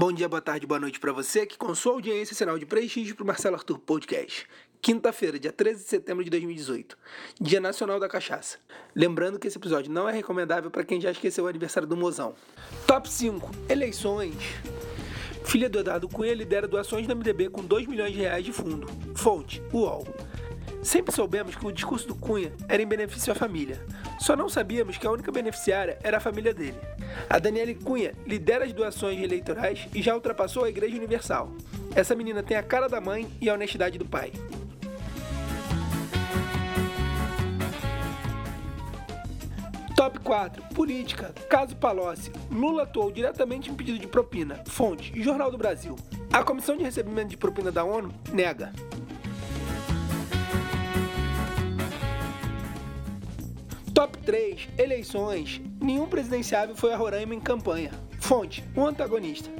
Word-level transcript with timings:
Bom 0.00 0.10
dia, 0.10 0.26
boa 0.30 0.40
tarde, 0.40 0.66
boa 0.66 0.80
noite 0.80 0.98
para 0.98 1.12
você 1.12 1.44
que 1.44 1.58
com 1.58 1.74
sua 1.74 1.92
audiência 1.92 2.34
sinal 2.34 2.58
de 2.58 2.64
prestígio 2.64 3.14
para 3.14 3.22
o 3.22 3.26
Marcelo 3.26 3.56
Arthur 3.56 3.78
Podcast. 3.78 4.46
Quinta-feira, 4.80 5.38
dia 5.38 5.52
13 5.52 5.82
de 5.82 5.90
setembro 5.90 6.24
de 6.24 6.30
2018, 6.30 6.96
Dia 7.38 7.60
Nacional 7.60 8.00
da 8.00 8.08
Cachaça. 8.08 8.56
Lembrando 8.96 9.38
que 9.38 9.46
esse 9.46 9.58
episódio 9.58 9.92
não 9.92 10.08
é 10.08 10.12
recomendável 10.14 10.70
para 10.70 10.84
quem 10.84 10.98
já 11.02 11.10
esqueceu 11.10 11.44
o 11.44 11.48
aniversário 11.48 11.86
do 11.86 11.98
mozão. 11.98 12.34
Top 12.86 13.06
5: 13.06 13.50
Eleições. 13.68 14.36
Filha 15.44 15.68
do 15.68 15.80
Eduardo 15.80 16.08
Cunha 16.08 16.32
lidera 16.32 16.66
doações 16.66 17.06
do 17.06 17.14
MDB 17.14 17.50
com 17.50 17.62
2 17.62 17.86
milhões 17.86 18.14
de 18.14 18.20
reais 18.20 18.42
de 18.42 18.54
fundo. 18.54 18.86
Fonte: 19.14 19.62
UOL. 19.70 20.08
Sempre 20.82 21.14
soubemos 21.14 21.54
que 21.54 21.66
o 21.66 21.72
discurso 21.72 22.08
do 22.08 22.14
Cunha 22.14 22.52
era 22.66 22.82
em 22.82 22.86
benefício 22.86 23.30
à 23.32 23.36
família. 23.36 23.84
Só 24.18 24.34
não 24.34 24.48
sabíamos 24.48 24.96
que 24.96 25.06
a 25.06 25.10
única 25.10 25.30
beneficiária 25.30 25.98
era 26.02 26.16
a 26.16 26.20
família 26.20 26.54
dele. 26.54 26.78
A 27.28 27.38
Daniele 27.38 27.74
Cunha 27.74 28.14
lidera 28.26 28.64
as 28.64 28.72
doações 28.72 29.20
eleitorais 29.22 29.86
e 29.94 30.00
já 30.00 30.14
ultrapassou 30.14 30.64
a 30.64 30.70
Igreja 30.70 30.96
Universal. 30.96 31.52
Essa 31.94 32.14
menina 32.14 32.42
tem 32.42 32.56
a 32.56 32.62
cara 32.62 32.88
da 32.88 33.00
mãe 33.00 33.30
e 33.40 33.50
a 33.50 33.54
honestidade 33.54 33.98
do 33.98 34.06
pai. 34.06 34.32
Top 39.94 40.18
4. 40.20 40.62
Política. 40.74 41.34
Caso 41.46 41.76
Palocci. 41.76 42.32
Lula 42.50 42.84
atuou 42.84 43.12
diretamente 43.12 43.70
em 43.70 43.74
pedido 43.74 43.98
de 43.98 44.06
propina. 44.06 44.62
Fonte. 44.66 45.12
Jornal 45.22 45.50
do 45.50 45.58
Brasil. 45.58 45.94
A 46.32 46.42
Comissão 46.42 46.74
de 46.74 46.82
Recebimento 46.82 47.28
de 47.28 47.36
Propina 47.36 47.70
da 47.70 47.84
ONU 47.84 48.10
nega. 48.32 48.72
Top 54.00 54.16
3. 54.16 54.66
Eleições. 54.78 55.60
Nenhum 55.78 56.06
presidenciável 56.06 56.74
foi 56.74 56.90
a 56.90 56.96
Roraima 56.96 57.34
em 57.34 57.38
campanha. 57.38 57.90
Fonte. 58.18 58.64
Um 58.74 58.86
antagonista. 58.86 59.50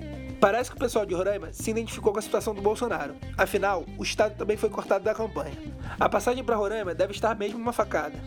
Parece 0.41 0.70
que 0.70 0.77
o 0.77 0.80
pessoal 0.80 1.05
de 1.05 1.12
Roraima 1.12 1.52
se 1.52 1.70
identificou 1.70 2.10
com 2.10 2.20
a 2.20 2.22
situação 2.22 2.55
do 2.55 2.62
Bolsonaro. 2.62 3.14
Afinal, 3.36 3.84
o 3.98 4.02
Estado 4.02 4.38
também 4.38 4.56
foi 4.56 4.70
cortado 4.70 5.05
da 5.05 5.14
campanha. 5.14 5.52
A 6.00 6.08
passagem 6.08 6.42
para 6.42 6.56
Roraima 6.56 6.94
deve 6.94 7.12
estar 7.12 7.36
mesmo 7.36 7.58
uma 7.58 7.70
facada. 7.70 8.19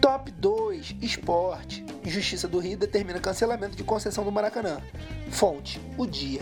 Top 0.00 0.30
2. 0.30 0.96
Esporte. 1.02 1.84
Justiça 2.04 2.48
do 2.48 2.58
Rio 2.58 2.78
determina 2.78 3.20
cancelamento 3.20 3.76
de 3.76 3.84
concessão 3.84 4.24
do 4.24 4.32
Maracanã. 4.32 4.80
Fonte. 5.30 5.78
O 5.98 6.06
Dia. 6.06 6.40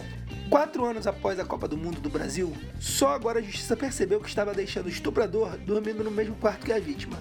Quatro 0.51 0.85
anos 0.85 1.07
após 1.07 1.41
a 1.41 1.45
Copa 1.45 1.67
do 1.67 1.77
Mundo 1.77 2.01
do 2.01 2.09
Brasil, 2.09 2.53
só 2.79 3.15
agora 3.15 3.39
a 3.39 3.43
justiça 3.43 3.77
percebeu 3.77 4.21
que 4.21 4.29
estava 4.29 4.53
deixando 4.53 4.87
o 4.87 4.91
estuprador 4.91 5.57
dormindo 5.59 6.05
no 6.05 6.11
mesmo 6.11 6.37
quarto 6.37 6.67
que 6.67 6.73
a 6.73 6.79
vítima. 6.79 7.19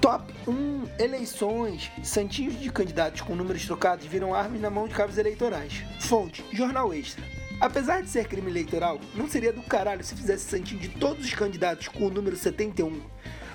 Top 0.00 0.34
1 0.46 0.82
Eleições. 0.98 1.90
Santinhos 2.02 2.58
de 2.60 2.70
candidatos 2.70 3.20
com 3.20 3.36
números 3.36 3.64
trocados 3.64 4.04
viram 4.04 4.34
armas 4.34 4.60
na 4.60 4.68
mão 4.68 4.88
de 4.88 4.94
cabos 4.94 5.16
eleitorais. 5.16 5.84
Fonte: 6.00 6.44
Jornal 6.52 6.92
Extra. 6.92 7.24
Apesar 7.60 8.02
de 8.02 8.08
ser 8.08 8.26
crime 8.26 8.50
eleitoral, 8.50 9.00
não 9.14 9.28
seria 9.28 9.52
do 9.52 9.62
caralho 9.62 10.02
se 10.02 10.16
fizesse 10.16 10.50
santinho 10.50 10.80
de 10.80 10.88
todos 10.88 11.24
os 11.24 11.32
candidatos 11.32 11.86
com 11.86 12.06
o 12.06 12.10
número 12.10 12.36
71. 12.36 13.00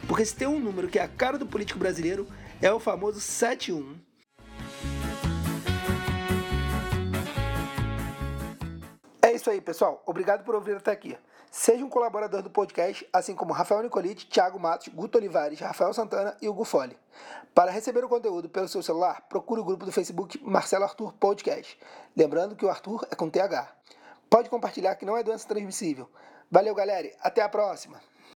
Porque 0.07 0.23
se 0.23 0.33
tem 0.33 0.47
um 0.47 0.59
número 0.59 0.87
que 0.87 0.97
é 0.97 1.03
a 1.03 1.07
cara 1.09 1.37
do 1.37 1.45
político 1.45 1.77
brasileiro, 1.77 2.25
é 2.61 2.71
o 2.71 2.79
famoso 2.79 3.19
71. 3.19 4.06
Isso 9.37 9.49
aí, 9.49 9.61
pessoal. 9.61 10.03
Obrigado 10.05 10.43
por 10.43 10.53
ouvir 10.53 10.75
até 10.75 10.91
aqui. 10.91 11.17
Seja 11.49 11.83
um 11.83 11.89
colaborador 11.89 12.41
do 12.41 12.49
podcast, 12.49 13.07
assim 13.11 13.33
como 13.33 13.53
Rafael 13.53 13.81
Nicolite, 13.81 14.27
Thiago 14.27 14.59
Matos, 14.59 14.89
Guto 14.89 15.17
Olivares, 15.17 15.59
Rafael 15.59 15.93
Santana 15.93 16.35
e 16.41 16.49
Hugo 16.49 16.65
Fole. 16.65 16.97
Para 17.55 17.71
receber 17.71 18.03
o 18.03 18.09
conteúdo 18.09 18.49
pelo 18.49 18.67
seu 18.67 18.83
celular, 18.83 19.21
procure 19.29 19.61
o 19.61 19.63
grupo 19.63 19.85
do 19.85 19.91
Facebook 19.91 20.39
Marcelo 20.43 20.83
Arthur 20.83 21.13
Podcast. 21.13 21.79
Lembrando 22.15 22.55
que 22.55 22.65
o 22.65 22.69
Arthur 22.69 23.07
é 23.09 23.15
com 23.15 23.29
TH. 23.29 23.67
Pode 24.29 24.49
compartilhar 24.49 24.95
que 24.95 25.05
não 25.05 25.17
é 25.17 25.23
doença 25.23 25.47
transmissível. 25.47 26.09
Valeu, 26.51 26.75
galera. 26.75 27.09
Até 27.21 27.41
a 27.41 27.49
próxima. 27.49 27.99